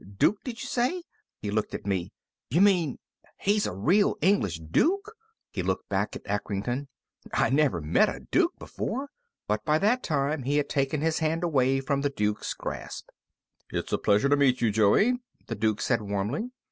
Duke, 0.17 0.39
did 0.43 0.59
you 0.63 0.67
say?" 0.67 1.03
He 1.37 1.51
looked 1.51 1.75
at 1.75 1.85
me. 1.85 2.11
"You 2.49 2.59
mean 2.59 2.97
he's 3.37 3.67
a 3.67 3.75
real 3.75 4.15
English 4.19 4.59
Duke?" 4.59 5.13
He 5.51 5.61
looked 5.61 5.89
back 5.89 6.15
at 6.15 6.23
Acrington. 6.23 6.87
"I 7.31 7.51
never 7.51 7.81
met 7.81 8.09
a 8.09 8.21
Duke 8.31 8.57
before!" 8.57 9.11
But 9.47 9.63
by 9.63 9.77
that 9.77 10.01
time 10.01 10.41
he 10.41 10.57
had 10.57 10.69
taken 10.69 11.01
his 11.01 11.19
hand 11.19 11.43
away 11.43 11.81
from 11.81 12.01
the 12.01 12.09
Duke's 12.09 12.55
grasp. 12.55 13.09
"It's 13.69 13.93
a 13.93 13.99
pleasure 13.99 14.29
to 14.29 14.35
meet 14.35 14.59
you, 14.59 14.71
Joey," 14.71 15.19
the 15.45 15.53
Duke 15.53 15.79
said 15.81 16.01
warmly. 16.01 16.49